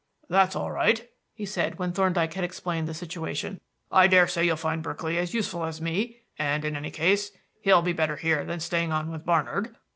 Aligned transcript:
"That's 0.29 0.55
all 0.55 0.71
right," 0.71 1.07
he 1.31 1.45
said 1.45 1.77
when 1.77 1.91
Thorndyke 1.91 2.33
had 2.33 2.43
explained 2.43 2.87
the 2.87 2.93
situation. 2.95 3.61
"I 3.91 4.07
daresay 4.07 4.47
you'll 4.47 4.55
find 4.55 4.81
Berkeley 4.81 5.19
as 5.19 5.35
useful 5.35 5.63
as 5.63 5.79
me, 5.79 6.21
and, 6.39 6.65
in 6.65 6.75
any 6.75 6.89
case, 6.89 7.29
he'll 7.61 7.83
be 7.83 7.93
better 7.93 8.15
here 8.15 8.43
than 8.43 8.61
staying 8.61 8.91
on 8.91 9.11
with 9.11 9.25
Barnard." 9.27 9.75